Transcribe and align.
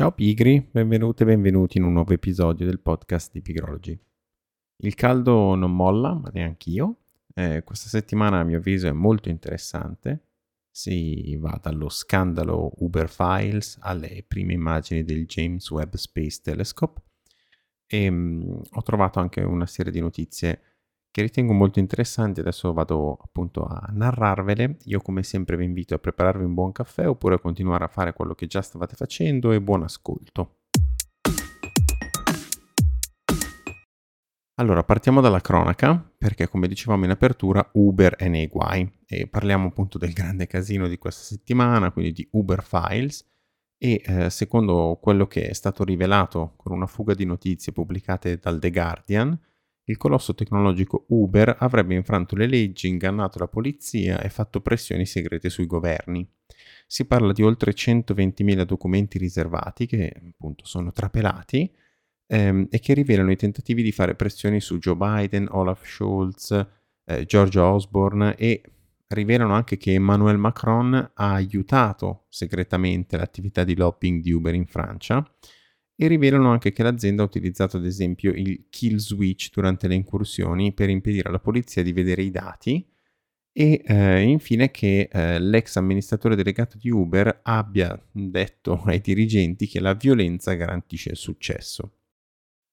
Ciao 0.00 0.12
pigri, 0.12 0.66
benvenute 0.70 1.24
e 1.24 1.26
benvenuti 1.26 1.76
in 1.76 1.84
un 1.84 1.92
nuovo 1.92 2.14
episodio 2.14 2.64
del 2.64 2.80
podcast 2.80 3.32
di 3.32 3.42
Pigrology. 3.42 4.00
Il 4.76 4.94
caldo 4.94 5.54
non 5.54 5.76
molla, 5.76 6.14
ma 6.14 6.30
neanche 6.32 6.70
io. 6.70 7.00
Eh, 7.34 7.62
questa 7.64 7.90
settimana 7.90 8.38
a 8.38 8.44
mio 8.44 8.56
avviso 8.56 8.88
è 8.88 8.92
molto 8.92 9.28
interessante. 9.28 10.28
Si 10.70 11.36
va 11.36 11.60
dallo 11.62 11.90
scandalo 11.90 12.72
Uber 12.78 13.10
Files 13.10 13.76
alle 13.82 14.24
prime 14.26 14.54
immagini 14.54 15.04
del 15.04 15.26
James 15.26 15.70
Webb 15.70 15.96
Space 15.96 16.40
Telescope 16.42 17.02
e 17.84 18.08
mh, 18.08 18.16
mm, 18.16 18.60
ho 18.70 18.82
trovato 18.82 19.18
anche 19.18 19.42
una 19.42 19.66
serie 19.66 19.92
di 19.92 20.00
notizie 20.00 20.62
che 21.10 21.22
ritengo 21.22 21.52
molto 21.52 21.78
interessanti. 21.78 22.40
Adesso 22.40 22.72
vado 22.72 23.18
appunto 23.22 23.64
a 23.64 23.88
narrarvele. 23.92 24.76
Io 24.84 25.00
come 25.00 25.22
sempre 25.22 25.56
vi 25.56 25.64
invito 25.64 25.94
a 25.94 25.98
prepararvi 25.98 26.44
un 26.44 26.54
buon 26.54 26.72
caffè 26.72 27.08
oppure 27.08 27.36
a 27.36 27.38
continuare 27.38 27.84
a 27.84 27.88
fare 27.88 28.12
quello 28.12 28.34
che 28.34 28.46
già 28.46 28.62
stavate 28.62 28.94
facendo 28.96 29.52
e 29.52 29.60
buon 29.60 29.82
ascolto. 29.82 30.56
Allora, 34.60 34.84
partiamo 34.84 35.22
dalla 35.22 35.40
cronaca, 35.40 36.12
perché 36.18 36.46
come 36.46 36.68
dicevamo 36.68 37.04
in 37.06 37.10
apertura, 37.10 37.66
Uber 37.72 38.16
è 38.16 38.28
nei 38.28 38.46
guai 38.46 38.86
e 39.06 39.26
parliamo 39.26 39.68
appunto 39.68 39.96
del 39.96 40.12
grande 40.12 40.46
casino 40.46 40.86
di 40.86 40.98
questa 40.98 41.22
settimana, 41.22 41.90
quindi 41.90 42.12
di 42.12 42.28
Uber 42.32 42.62
Files 42.62 43.26
e 43.78 44.02
eh, 44.04 44.28
secondo 44.28 44.98
quello 45.00 45.26
che 45.26 45.48
è 45.48 45.54
stato 45.54 45.82
rivelato 45.82 46.52
con 46.56 46.72
una 46.72 46.86
fuga 46.86 47.14
di 47.14 47.24
notizie 47.24 47.72
pubblicate 47.72 48.36
dal 48.36 48.58
The 48.58 48.70
Guardian, 48.70 49.40
il 49.90 49.96
colosso 49.96 50.34
tecnologico 50.34 51.06
Uber 51.08 51.56
avrebbe 51.58 51.94
infranto 51.94 52.36
le 52.36 52.46
leggi, 52.46 52.88
ingannato 52.88 53.38
la 53.38 53.48
polizia 53.48 54.20
e 54.20 54.30
fatto 54.30 54.60
pressioni 54.60 55.04
segrete 55.04 55.50
sui 55.50 55.66
governi. 55.66 56.26
Si 56.86 57.06
parla 57.06 57.32
di 57.32 57.42
oltre 57.42 57.72
120.000 57.72 58.62
documenti 58.62 59.18
riservati 59.18 59.86
che 59.86 60.12
appunto 60.30 60.64
sono 60.64 60.92
trapelati 60.92 61.70
ehm, 62.26 62.68
e 62.70 62.78
che 62.78 62.94
rivelano 62.94 63.30
i 63.30 63.36
tentativi 63.36 63.82
di 63.82 63.92
fare 63.92 64.14
pressioni 64.14 64.60
su 64.60 64.78
Joe 64.78 64.96
Biden, 64.96 65.48
Olaf 65.50 65.86
Scholz, 65.86 66.66
eh, 67.04 67.24
George 67.26 67.58
Osborne 67.58 68.36
e 68.36 68.62
rivelano 69.08 69.54
anche 69.54 69.76
che 69.76 69.94
Emmanuel 69.94 70.38
Macron 70.38 70.94
ha 70.94 71.32
aiutato 71.32 72.26
segretamente 72.28 73.16
l'attività 73.16 73.64
di 73.64 73.74
lobbying 73.74 74.22
di 74.22 74.30
Uber 74.30 74.54
in 74.54 74.66
Francia 74.66 75.28
e 76.02 76.06
rivelano 76.06 76.50
anche 76.50 76.72
che 76.72 76.82
l'azienda 76.82 77.20
ha 77.20 77.26
utilizzato 77.26 77.76
ad 77.76 77.84
esempio 77.84 78.32
il 78.32 78.68
kill 78.70 78.96
switch 78.96 79.50
durante 79.52 79.86
le 79.86 79.94
incursioni 79.94 80.72
per 80.72 80.88
impedire 80.88 81.28
alla 81.28 81.40
polizia 81.40 81.82
di 81.82 81.92
vedere 81.92 82.22
i 82.22 82.30
dati 82.30 82.82
e 83.52 83.82
eh, 83.84 84.22
infine 84.22 84.70
che 84.70 85.10
eh, 85.12 85.38
l'ex 85.38 85.76
amministratore 85.76 86.36
delegato 86.36 86.78
di 86.78 86.88
Uber 86.88 87.40
abbia 87.42 88.02
detto 88.10 88.80
ai 88.86 89.02
dirigenti 89.02 89.66
che 89.66 89.78
la 89.78 89.92
violenza 89.92 90.54
garantisce 90.54 91.10
il 91.10 91.18
successo. 91.18 91.96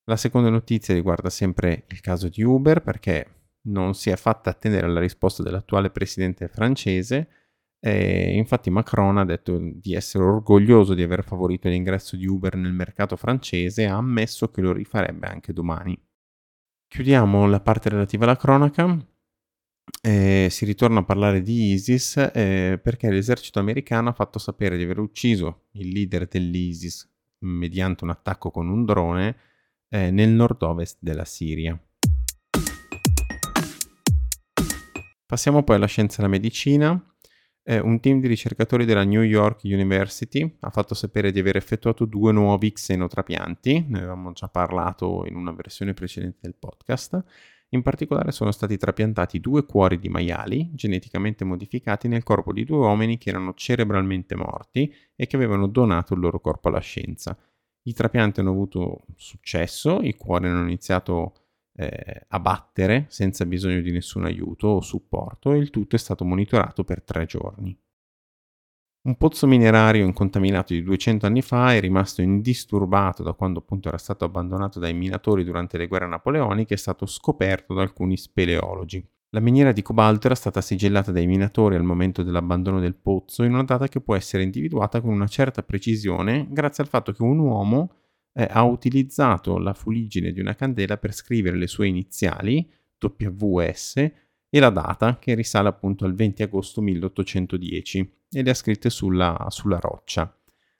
La 0.05 0.15
seconda 0.15 0.49
notizia 0.49 0.93
riguarda 0.93 1.29
sempre 1.29 1.83
il 1.89 1.99
caso 1.99 2.29
di 2.29 2.43
Uber 2.43 2.81
perché 2.81 3.27
non 3.63 3.93
si 3.93 4.09
è 4.09 4.15
fatta 4.15 4.51
attendere 4.51 4.85
alla 4.85 5.01
risposta 5.01 5.43
dell'attuale 5.43 5.89
presidente 5.89 6.47
francese. 6.47 7.27
E 7.79 8.35
infatti 8.35 8.69
Macron 8.69 9.17
ha 9.17 9.25
detto 9.25 9.57
di 9.59 9.93
essere 9.93 10.23
orgoglioso 10.23 10.93
di 10.93 11.03
aver 11.03 11.23
favorito 11.23 11.69
l'ingresso 11.69 12.15
di 12.15 12.25
Uber 12.25 12.55
nel 12.55 12.73
mercato 12.73 13.15
francese 13.15 13.83
e 13.83 13.85
ha 13.85 13.95
ammesso 13.95 14.49
che 14.49 14.61
lo 14.61 14.73
rifarebbe 14.73 15.27
anche 15.27 15.53
domani. 15.53 15.97
Chiudiamo 16.87 17.47
la 17.47 17.59
parte 17.59 17.89
relativa 17.89 18.23
alla 18.23 18.37
cronaca. 18.37 19.05
Eh, 20.01 20.47
si 20.49 20.65
ritorna 20.65 20.99
a 20.99 21.03
parlare 21.03 21.41
di 21.41 21.71
ISIS 21.71 22.17
eh, 22.33 22.79
perché 22.81 23.09
l'esercito 23.09 23.59
americano 23.59 24.09
ha 24.09 24.13
fatto 24.13 24.37
sapere 24.37 24.75
di 24.75 24.83
aver 24.83 24.99
ucciso 24.99 25.67
il 25.73 25.89
leader 25.89 26.27
dell'ISIS 26.27 27.09
mediante 27.39 28.03
un 28.03 28.09
attacco 28.09 28.51
con 28.51 28.67
un 28.67 28.83
drone 28.83 29.37
eh, 29.89 30.11
nel 30.11 30.29
nord-ovest 30.29 30.97
della 30.99 31.25
Siria. 31.25 31.79
Passiamo 35.25 35.63
poi 35.63 35.75
alla 35.75 35.87
scienza 35.87 36.17
e 36.17 36.19
alla 36.21 36.31
medicina. 36.31 37.16
Eh, 37.69 37.79
un 37.79 37.99
team 37.99 38.21
di 38.21 38.27
ricercatori 38.27 38.85
della 38.85 39.03
New 39.03 39.23
York 39.23 39.63
University 39.65 40.55
ha 40.61 40.69
fatto 40.69 40.93
sapere 40.95 41.33
di 41.33 41.39
aver 41.39 41.57
effettuato 41.57 42.05
due 42.05 42.31
nuovi 42.31 42.71
xenotrapianti, 42.71 43.87
ne 43.89 43.97
avevamo 43.97 44.31
già 44.31 44.47
parlato 44.47 45.25
in 45.27 45.35
una 45.35 45.51
versione 45.51 45.93
precedente 45.93 46.37
del 46.39 46.55
podcast. 46.57 47.21
In 47.71 47.81
particolare 47.81 48.31
sono 48.31 48.51
stati 48.51 48.77
trapiantati 48.77 49.41
due 49.41 49.65
cuori 49.65 49.99
di 49.99 50.07
maiali 50.07 50.69
geneticamente 50.75 51.43
modificati 51.43 52.07
nel 52.07 52.23
corpo 52.23 52.53
di 52.53 52.63
due 52.63 52.77
uomini 52.77 53.17
che 53.17 53.31
erano 53.31 53.53
cerebralmente 53.53 54.33
morti 54.35 54.89
e 55.13 55.27
che 55.27 55.35
avevano 55.35 55.67
donato 55.67 56.13
il 56.13 56.21
loro 56.21 56.39
corpo 56.39 56.69
alla 56.69 56.79
scienza. 56.79 57.37
I 57.81 57.91
trapianti 57.91 58.39
hanno 58.39 58.51
avuto 58.51 59.07
successo, 59.17 59.99
i 60.01 60.15
cuori 60.15 60.47
hanno 60.47 60.63
iniziato 60.63 61.33
eh, 61.77 62.25
a 62.27 62.39
battere 62.39 63.05
senza 63.07 63.45
bisogno 63.45 63.81
di 63.81 63.91
nessun 63.91 64.25
aiuto 64.25 64.67
o 64.67 64.81
supporto 64.81 65.53
e 65.53 65.57
il 65.57 65.69
tutto 65.69 65.95
è 65.95 65.99
stato 65.99 66.25
monitorato 66.25 66.83
per 66.83 67.03
tre 67.03 67.25
giorni. 67.25 67.77
Un 69.07 69.15
pozzo 69.15 69.47
minerario 69.47 70.03
incontaminato 70.03 70.73
di 70.73 70.83
200 70.83 71.27
anni 71.27 71.41
fa 71.41 71.73
è 71.73 71.79
rimasto 71.79 72.21
indisturbato 72.21 73.23
da 73.23 73.33
quando 73.33 73.59
appunto 73.59 73.87
era 73.87 73.97
stato 73.97 74.25
abbandonato 74.25 74.79
dai 74.79 74.93
minatori 74.93 75.45
durante 75.45 75.77
le 75.77 75.87
guerre 75.87 76.07
napoleoniche 76.07 76.73
e 76.73 76.75
è 76.75 76.79
stato 76.79 77.05
scoperto 77.05 77.73
da 77.73 77.83
alcuni 77.83 78.17
speleologi. 78.17 79.07
La 79.29 79.39
miniera 79.39 79.71
di 79.71 79.81
cobalto 79.81 80.25
era 80.25 80.35
stata 80.35 80.61
sigillata 80.61 81.11
dai 81.11 81.27
minatori 81.27 81.75
al 81.75 81.83
momento 81.83 82.23
dell'abbandono 82.23 82.79
del 82.79 82.95
pozzo 82.95 83.43
in 83.43 83.53
una 83.53 83.63
data 83.63 83.87
che 83.87 84.01
può 84.01 84.15
essere 84.15 84.43
individuata 84.43 84.99
con 84.99 85.13
una 85.13 85.27
certa 85.27 85.63
precisione 85.63 86.47
grazie 86.49 86.83
al 86.83 86.89
fatto 86.89 87.11
che 87.11 87.21
un 87.21 87.39
uomo 87.39 87.91
eh, 88.37 88.47
ha 88.47 88.61
utilizzato 88.63 89.57
la 89.57 89.73
fuliggine 89.73 90.31
di 90.31 90.39
una 90.39 90.53
candela 90.53 90.97
per 90.97 91.11
scrivere 91.11 91.57
le 91.57 91.65
sue 91.65 91.87
iniziali, 91.87 92.69
WS, 92.99 93.95
e 94.49 94.59
la 94.59 94.69
data 94.69 95.17
che 95.17 95.33
risale 95.33 95.67
appunto 95.67 96.05
al 96.05 96.13
20 96.13 96.43
agosto 96.43 96.81
1810 96.81 98.13
e 98.29 98.43
le 98.43 98.49
ha 98.49 98.53
scritte 98.53 98.89
sulla, 98.89 99.47
sulla 99.49 99.79
roccia. 99.79 100.31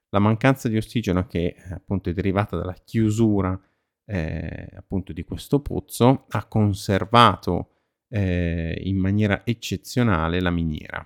La 0.10 0.20
mancanza 0.20 0.70
di 0.70 0.78
ossigeno 0.78 1.26
che 1.26 1.56
appunto 1.72 2.10
è 2.10 2.14
derivata 2.14 2.56
dalla 2.56 2.74
chiusura 2.74 3.60
eh, 4.06 4.70
appunto 4.76 5.12
di 5.12 5.24
questo 5.26 5.60
pozzo 5.60 6.26
ha 6.30 6.46
conservato 6.46 7.72
eh, 8.08 8.80
in 8.86 8.98
maniera 8.98 9.46
eccezionale 9.46 10.40
la 10.40 10.52
miniera. 10.52 11.06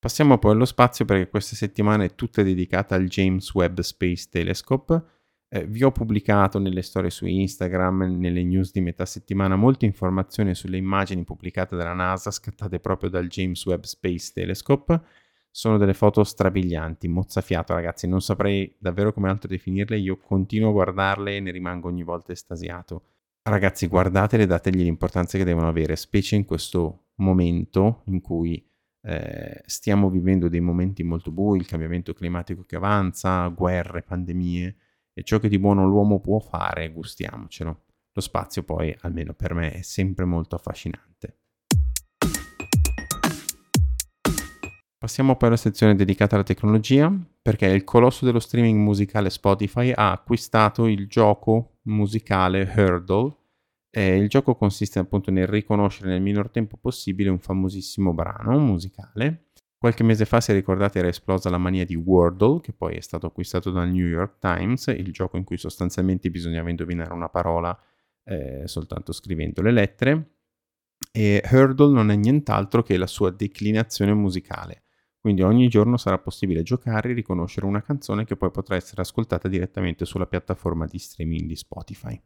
Passiamo 0.00 0.38
poi 0.38 0.52
allo 0.52 0.64
spazio 0.64 1.04
perché 1.04 1.28
questa 1.28 1.54
settimana 1.54 2.04
è 2.04 2.14
tutta 2.14 2.42
dedicata 2.42 2.94
al 2.94 3.04
James 3.04 3.52
Webb 3.52 3.80
Space 3.80 4.28
Telescope. 4.30 5.02
Eh, 5.46 5.66
vi 5.66 5.82
ho 5.82 5.92
pubblicato 5.92 6.58
nelle 6.58 6.80
storie 6.80 7.10
su 7.10 7.26
Instagram, 7.26 8.16
nelle 8.16 8.42
news 8.42 8.72
di 8.72 8.80
metà 8.80 9.04
settimana, 9.04 9.56
molte 9.56 9.84
informazioni 9.84 10.54
sulle 10.54 10.78
immagini 10.78 11.22
pubblicate 11.22 11.76
dalla 11.76 11.92
NASA 11.92 12.30
scattate 12.30 12.80
proprio 12.80 13.10
dal 13.10 13.26
James 13.26 13.62
Webb 13.66 13.82
Space 13.82 14.30
Telescope. 14.32 14.98
Sono 15.50 15.76
delle 15.76 15.92
foto 15.92 16.24
strabilianti, 16.24 17.06
mozzafiato 17.06 17.74
ragazzi, 17.74 18.08
non 18.08 18.22
saprei 18.22 18.74
davvero 18.78 19.12
come 19.12 19.28
altro 19.28 19.50
definirle, 19.50 19.98
io 19.98 20.16
continuo 20.16 20.70
a 20.70 20.72
guardarle 20.72 21.36
e 21.36 21.40
ne 21.40 21.50
rimango 21.50 21.88
ogni 21.88 22.04
volta 22.04 22.32
estasiato. 22.32 23.02
Ragazzi, 23.42 23.86
guardatele 23.86 24.44
e 24.44 24.46
dategli 24.46 24.82
l'importanza 24.82 25.36
che 25.36 25.44
devono 25.44 25.68
avere, 25.68 25.94
specie 25.96 26.36
in 26.36 26.46
questo 26.46 27.08
momento 27.16 28.02
in 28.06 28.22
cui 28.22 28.66
eh, 29.02 29.62
stiamo 29.66 30.10
vivendo 30.10 30.48
dei 30.48 30.60
momenti 30.60 31.02
molto 31.02 31.30
bui, 31.30 31.58
il 31.58 31.66
cambiamento 31.66 32.12
climatico 32.12 32.64
che 32.64 32.76
avanza, 32.76 33.46
guerre, 33.48 34.02
pandemie 34.02 34.76
e 35.12 35.22
ciò 35.22 35.38
che 35.38 35.48
di 35.48 35.58
buono 35.58 35.86
l'uomo 35.86 36.20
può 36.20 36.38
fare, 36.38 36.92
gustiamocelo. 36.92 37.84
Lo 38.12 38.20
spazio 38.20 38.62
poi, 38.62 38.94
almeno 39.00 39.34
per 39.34 39.54
me, 39.54 39.72
è 39.72 39.82
sempre 39.82 40.24
molto 40.24 40.56
affascinante. 40.56 41.38
Passiamo 44.98 45.34
poi 45.36 45.48
alla 45.48 45.56
sezione 45.56 45.94
dedicata 45.94 46.34
alla 46.34 46.44
tecnologia, 46.44 47.10
perché 47.40 47.66
il 47.66 47.84
colosso 47.84 48.26
dello 48.26 48.38
streaming 48.38 48.78
musicale 48.78 49.30
Spotify 49.30 49.92
ha 49.94 50.12
acquistato 50.12 50.86
il 50.86 51.06
gioco 51.06 51.78
musicale 51.84 52.70
Hurdle. 52.76 53.34
Eh, 53.90 54.16
il 54.16 54.28
gioco 54.28 54.54
consiste 54.54 54.98
appunto 54.98 55.30
nel 55.30 55.46
riconoscere 55.46 56.10
nel 56.10 56.22
minor 56.22 56.50
tempo 56.50 56.76
possibile 56.76 57.28
un 57.30 57.38
famosissimo 57.38 58.12
brano 58.14 58.58
musicale. 58.58 59.46
Qualche 59.76 60.02
mese 60.02 60.26
fa, 60.26 60.40
se 60.40 60.52
ricordate, 60.52 60.98
era 60.98 61.08
esplosa 61.08 61.50
la 61.50 61.58
mania 61.58 61.84
di 61.84 61.94
Wordle, 61.94 62.60
che 62.60 62.72
poi 62.72 62.96
è 62.96 63.00
stato 63.00 63.26
acquistato 63.26 63.70
dal 63.70 63.88
New 63.88 64.06
York 64.06 64.38
Times, 64.38 64.86
il 64.88 65.10
gioco 65.10 65.36
in 65.36 65.44
cui 65.44 65.56
sostanzialmente 65.56 66.30
bisognava 66.30 66.68
indovinare 66.68 67.12
una 67.14 67.28
parola 67.28 67.76
eh, 68.24 68.66
soltanto 68.66 69.12
scrivendo 69.12 69.62
le 69.62 69.70
lettere. 69.70 70.34
E 71.12 71.42
Hurdle 71.50 71.92
non 71.92 72.10
è 72.10 72.14
nient'altro 72.14 72.82
che 72.82 72.96
la 72.98 73.06
sua 73.06 73.30
declinazione 73.30 74.12
musicale 74.12 74.82
quindi 75.20 75.42
ogni 75.42 75.68
giorno 75.68 75.98
sarà 75.98 76.18
possibile 76.18 76.62
giocare 76.62 77.10
e 77.10 77.12
riconoscere 77.12 77.66
una 77.66 77.82
canzone 77.82 78.24
che 78.24 78.36
poi 78.36 78.50
potrà 78.50 78.76
essere 78.76 79.02
ascoltata 79.02 79.48
direttamente 79.48 80.06
sulla 80.06 80.26
piattaforma 80.26 80.86
di 80.86 80.98
streaming 80.98 81.46
di 81.46 81.56
Spotify. 81.56 82.18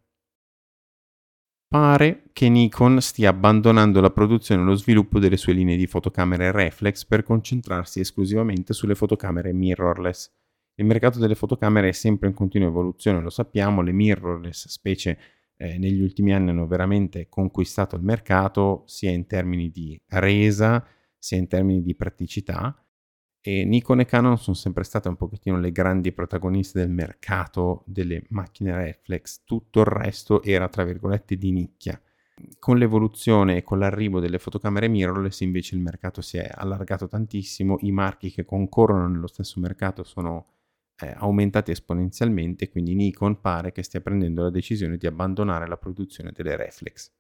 Pare 1.69 2.25
che 2.32 2.49
Nikon 2.49 3.00
stia 3.00 3.31
abbandonando 3.31 4.00
la 4.00 4.11
produzione 4.11 4.62
e 4.62 4.64
lo 4.64 4.75
sviluppo 4.75 5.19
delle 5.19 5.37
sue 5.37 5.52
linee 5.52 5.76
di 5.76 5.87
fotocamere 5.87 6.52
reflex 6.52 7.05
per 7.05 7.22
concentrarsi 7.22 8.00
esclusivamente 8.00 8.72
sulle 8.72 8.94
fotocamere 8.94 9.52
mirrorless. 9.52 10.32
Il 10.76 10.84
mercato 10.84 11.19
delle 11.19 11.34
fotocamere 11.34 11.88
è 11.88 11.93
sempre 11.93 12.28
in 12.28 12.34
continua 12.34 12.69
evoluzione, 12.69 13.20
lo 13.20 13.31
sappiamo, 13.31 13.82
le 13.82 13.93
mirrorless, 13.93 14.69
specie 14.69 15.19
eh, 15.56 15.78
negli 15.78 16.00
ultimi 16.00 16.32
anni, 16.32 16.50
hanno 16.50 16.66
veramente 16.66 17.28
conquistato 17.28 17.96
il 17.96 18.02
mercato 18.02 18.82
sia 18.87 19.10
in 19.10 19.26
termini 19.26 19.70
di 19.70 20.00
resa 20.08 20.84
sia 21.19 21.38
in 21.38 21.46
termini 21.46 21.82
di 21.82 21.94
praticità 21.94 22.83
e 23.46 23.62
Nikon 23.67 24.00
e 24.00 24.06
Canon 24.06 24.38
sono 24.38 24.56
sempre 24.56 24.85
state 24.85 25.08
un 25.08 25.17
pochettino 25.17 25.61
le 25.61 25.70
grandi 25.70 26.12
protagoniste 26.12 26.79
del 26.79 26.88
mercato 26.88 27.82
delle 27.85 28.25
macchine 28.31 28.75
reflex, 28.75 29.43
tutto 29.44 29.81
il 29.81 29.87
resto 29.87 30.43
era 30.43 30.67
tra 30.69 30.82
virgolette 30.82 31.37
di 31.37 31.52
nicchia. 31.52 32.00
Con 32.58 32.79
l'evoluzione 32.79 33.58
e 33.58 33.62
con 33.62 33.79
l'arrivo 33.79 34.19
delle 34.19 34.38
fotocamere 34.38 34.88
mirrorless 34.88 35.41
invece 35.41 35.75
il 35.75 35.82
mercato 35.82 36.23
si 36.23 36.38
è 36.38 36.50
allargato 36.50 37.06
tantissimo, 37.06 37.76
i 37.81 37.93
marchi 37.93 38.31
che 38.31 38.46
concorrono 38.46 39.08
nello 39.08 39.26
stesso 39.26 39.61
mercato 39.61 40.05
sono 40.05 40.46
eh, 41.02 41.12
aumentati 41.14 41.70
esponenzialmente, 41.70 42.70
quindi 42.70 42.94
Nikon 42.94 43.43
pare 43.43 43.73
che 43.73 43.82
stia 43.82 44.00
prendendo 44.00 44.43
la 44.43 44.50
decisione 44.50 44.96
di 44.96 45.06
abbandonare 45.06 45.69
la 45.69 45.76
produzione 45.76 46.32
delle 46.32 46.56
reflex. 46.56 47.12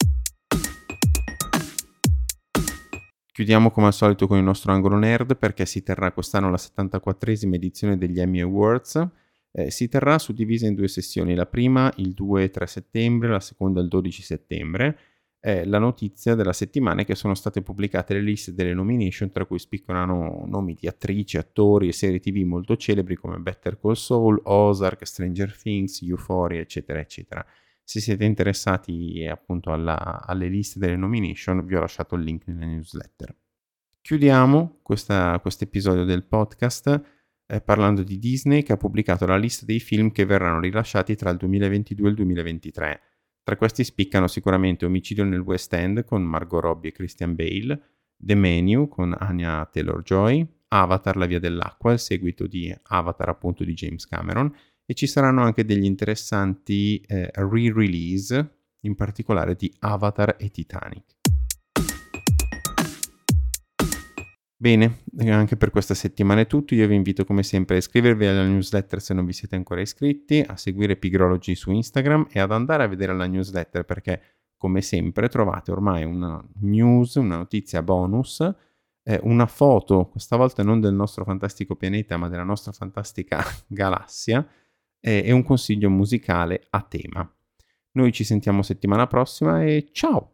Chiudiamo 3.34 3.72
come 3.72 3.88
al 3.88 3.92
solito 3.92 4.28
con 4.28 4.38
il 4.38 4.44
nostro 4.44 4.70
angolo 4.70 4.96
nerd 4.96 5.36
perché 5.36 5.66
si 5.66 5.82
terrà 5.82 6.12
quest'anno 6.12 6.50
la 6.50 6.56
74esima 6.56 7.54
edizione 7.54 7.98
degli 7.98 8.20
Emmy 8.20 8.40
Awards. 8.40 9.08
Eh, 9.50 9.72
si 9.72 9.88
terrà 9.88 10.20
suddivisa 10.20 10.68
in 10.68 10.76
due 10.76 10.86
sessioni, 10.86 11.34
la 11.34 11.44
prima 11.44 11.92
il 11.96 12.12
2 12.12 12.44
e 12.44 12.50
3 12.50 12.66
settembre, 12.68 13.30
la 13.30 13.40
seconda 13.40 13.80
il 13.80 13.88
12 13.88 14.22
settembre. 14.22 14.98
Eh, 15.40 15.66
la 15.66 15.80
notizia 15.80 16.36
della 16.36 16.52
settimana 16.52 17.00
è 17.02 17.04
che 17.04 17.16
sono 17.16 17.34
state 17.34 17.60
pubblicate 17.60 18.14
le 18.14 18.22
liste 18.22 18.54
delle 18.54 18.72
nomination 18.72 19.32
tra 19.32 19.46
cui 19.46 19.58
spiccolano 19.58 20.44
nomi 20.46 20.74
di 20.74 20.86
attrici, 20.86 21.36
attori 21.36 21.88
e 21.88 21.92
serie 21.92 22.20
tv 22.20 22.36
molto 22.46 22.76
celebri 22.76 23.16
come 23.16 23.38
Better 23.38 23.80
Call 23.80 23.94
Saul, 23.94 24.40
Ozark, 24.44 25.04
Stranger 25.04 25.56
Things, 25.60 26.02
Euphoria, 26.02 26.60
eccetera, 26.60 27.00
eccetera. 27.00 27.44
Se 27.86 28.00
siete 28.00 28.24
interessati 28.24 29.26
appunto 29.30 29.70
alla, 29.70 30.24
alle 30.24 30.48
liste 30.48 30.78
delle 30.78 30.96
nomination, 30.96 31.64
vi 31.66 31.74
ho 31.74 31.80
lasciato 31.80 32.14
il 32.14 32.22
link 32.22 32.46
nella 32.46 32.64
newsletter. 32.64 33.36
Chiudiamo 34.00 34.80
questo 34.82 35.40
episodio 35.60 36.04
del 36.04 36.26
podcast 36.26 37.02
eh, 37.46 37.60
parlando 37.60 38.02
di 38.02 38.18
Disney 38.18 38.62
che 38.62 38.72
ha 38.72 38.76
pubblicato 38.76 39.26
la 39.26 39.36
lista 39.36 39.66
dei 39.66 39.80
film 39.80 40.10
che 40.12 40.24
verranno 40.24 40.60
rilasciati 40.60 41.14
tra 41.14 41.30
il 41.30 41.36
2022 41.36 42.06
e 42.06 42.10
il 42.10 42.16
2023. 42.16 43.00
Tra 43.42 43.56
questi 43.56 43.84
spiccano 43.84 44.26
sicuramente 44.26 44.86
Omicidio 44.86 45.24
nel 45.24 45.40
West 45.40 45.72
End 45.74 46.04
con 46.04 46.22
Margot 46.22 46.62
Robbie 46.62 46.90
e 46.90 46.92
Christian 46.94 47.34
Bale, 47.34 47.82
The 48.16 48.34
Menu 48.34 48.88
con 48.88 49.14
Anya 49.18 49.68
Taylor-Joy, 49.70 50.46
Avatar 50.68 51.16
La 51.16 51.26
Via 51.26 51.38
dell'Acqua, 51.38 51.92
il 51.92 51.98
seguito 51.98 52.46
di 52.46 52.74
Avatar 52.84 53.28
appunto 53.28 53.62
di 53.62 53.74
James 53.74 54.06
Cameron, 54.06 54.50
e 54.86 54.94
ci 54.94 55.06
saranno 55.06 55.42
anche 55.42 55.64
degli 55.64 55.84
interessanti 55.84 57.00
eh, 57.06 57.30
re-release, 57.32 58.56
in 58.80 58.94
particolare 58.94 59.54
di 59.54 59.72
Avatar 59.80 60.36
e 60.38 60.50
Titanic. 60.50 61.16
Bene, 64.56 65.02
anche 65.26 65.56
per 65.56 65.70
questa 65.70 65.92
settimana 65.94 66.40
è 66.40 66.46
tutto. 66.46 66.74
Io 66.74 66.86
vi 66.86 66.94
invito 66.94 67.24
come 67.24 67.42
sempre 67.42 67.74
a 67.74 67.78
iscrivervi 67.78 68.24
alla 68.24 68.46
newsletter 68.46 69.00
se 69.00 69.12
non 69.12 69.26
vi 69.26 69.34
siete 69.34 69.56
ancora 69.56 69.82
iscritti, 69.82 70.42
a 70.46 70.56
seguire 70.56 70.96
Pigrology 70.96 71.54
su 71.54 71.70
Instagram 71.70 72.28
e 72.30 72.40
ad 72.40 72.50
andare 72.50 72.84
a 72.84 72.86
vedere 72.86 73.14
la 73.14 73.26
newsletter 73.26 73.84
perché 73.84 74.22
come 74.56 74.80
sempre 74.80 75.28
trovate 75.28 75.70
ormai 75.70 76.04
una 76.04 76.42
news, 76.60 77.16
una 77.16 77.36
notizia 77.36 77.82
bonus, 77.82 78.40
eh, 79.02 79.20
una 79.24 79.44
foto, 79.44 80.06
questa 80.06 80.36
volta 80.36 80.62
non 80.62 80.80
del 80.80 80.94
nostro 80.94 81.24
fantastico 81.24 81.76
pianeta 81.76 82.16
ma 82.16 82.30
della 82.30 82.44
nostra 82.44 82.72
fantastica 82.72 83.44
galassia, 83.68 84.46
e 85.04 85.32
un 85.32 85.42
consiglio 85.42 85.90
musicale 85.90 86.66
a 86.70 86.80
tema. 86.82 87.28
Noi 87.92 88.12
ci 88.12 88.24
sentiamo 88.24 88.62
settimana 88.62 89.06
prossima 89.06 89.62
e 89.62 89.88
ciao! 89.92 90.30